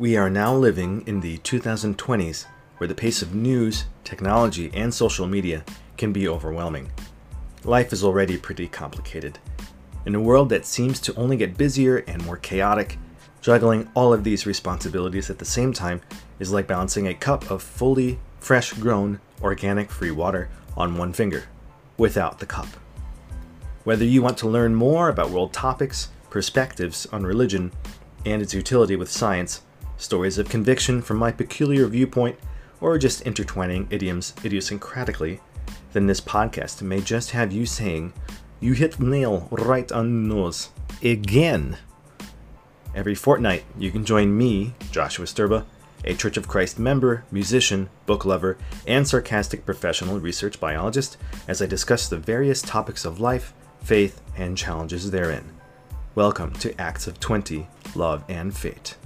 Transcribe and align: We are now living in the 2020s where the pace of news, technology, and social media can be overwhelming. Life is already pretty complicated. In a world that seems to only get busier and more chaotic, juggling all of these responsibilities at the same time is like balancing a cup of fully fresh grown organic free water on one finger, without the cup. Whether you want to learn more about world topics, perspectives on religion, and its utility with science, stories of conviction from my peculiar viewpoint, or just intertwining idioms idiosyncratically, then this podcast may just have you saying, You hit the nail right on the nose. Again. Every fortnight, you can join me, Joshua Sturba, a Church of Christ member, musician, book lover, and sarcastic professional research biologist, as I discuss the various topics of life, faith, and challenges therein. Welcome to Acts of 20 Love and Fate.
We 0.00 0.16
are 0.16 0.30
now 0.30 0.54
living 0.54 1.04
in 1.06 1.20
the 1.20 1.36
2020s 1.40 2.46
where 2.78 2.88
the 2.88 2.94
pace 2.94 3.20
of 3.20 3.34
news, 3.34 3.84
technology, 4.02 4.70
and 4.72 4.94
social 4.94 5.26
media 5.26 5.62
can 5.98 6.10
be 6.10 6.26
overwhelming. 6.26 6.90
Life 7.64 7.92
is 7.92 8.02
already 8.02 8.38
pretty 8.38 8.66
complicated. 8.66 9.38
In 10.06 10.14
a 10.14 10.20
world 10.22 10.48
that 10.48 10.64
seems 10.64 11.00
to 11.00 11.14
only 11.16 11.36
get 11.36 11.58
busier 11.58 11.98
and 12.08 12.24
more 12.24 12.38
chaotic, 12.38 12.96
juggling 13.42 13.90
all 13.94 14.14
of 14.14 14.24
these 14.24 14.46
responsibilities 14.46 15.28
at 15.28 15.38
the 15.38 15.44
same 15.44 15.70
time 15.70 16.00
is 16.38 16.50
like 16.50 16.66
balancing 16.66 17.08
a 17.08 17.12
cup 17.12 17.50
of 17.50 17.62
fully 17.62 18.18
fresh 18.38 18.72
grown 18.72 19.20
organic 19.42 19.90
free 19.90 20.12
water 20.12 20.48
on 20.78 20.96
one 20.96 21.12
finger, 21.12 21.44
without 21.98 22.38
the 22.38 22.46
cup. 22.46 22.68
Whether 23.84 24.06
you 24.06 24.22
want 24.22 24.38
to 24.38 24.48
learn 24.48 24.74
more 24.74 25.10
about 25.10 25.28
world 25.28 25.52
topics, 25.52 26.08
perspectives 26.30 27.04
on 27.12 27.26
religion, 27.26 27.70
and 28.24 28.40
its 28.40 28.54
utility 28.54 28.96
with 28.96 29.10
science, 29.10 29.60
stories 30.00 30.38
of 30.38 30.48
conviction 30.48 31.02
from 31.02 31.18
my 31.18 31.30
peculiar 31.30 31.86
viewpoint, 31.86 32.38
or 32.80 32.96
just 32.98 33.22
intertwining 33.22 33.86
idioms 33.90 34.32
idiosyncratically, 34.38 35.40
then 35.92 36.06
this 36.06 36.20
podcast 36.20 36.82
may 36.82 37.00
just 37.00 37.32
have 37.32 37.52
you 37.52 37.66
saying, 37.66 38.12
You 38.60 38.72
hit 38.72 38.92
the 38.92 39.04
nail 39.04 39.48
right 39.50 39.90
on 39.92 40.28
the 40.28 40.34
nose. 40.34 40.70
Again. 41.02 41.76
Every 42.94 43.14
fortnight, 43.14 43.64
you 43.78 43.90
can 43.90 44.04
join 44.04 44.36
me, 44.36 44.74
Joshua 44.90 45.26
Sturba, 45.26 45.64
a 46.04 46.14
Church 46.14 46.36
of 46.36 46.48
Christ 46.48 46.78
member, 46.78 47.24
musician, 47.30 47.88
book 48.06 48.24
lover, 48.24 48.56
and 48.86 49.06
sarcastic 49.06 49.64
professional 49.66 50.18
research 50.18 50.58
biologist, 50.58 51.16
as 51.46 51.60
I 51.60 51.66
discuss 51.66 52.08
the 52.08 52.16
various 52.16 52.62
topics 52.62 53.04
of 53.04 53.20
life, 53.20 53.52
faith, 53.82 54.20
and 54.36 54.56
challenges 54.56 55.10
therein. 55.10 55.44
Welcome 56.14 56.52
to 56.54 56.78
Acts 56.80 57.06
of 57.06 57.20
20 57.20 57.66
Love 57.94 58.24
and 58.28 58.56
Fate. 58.56 58.96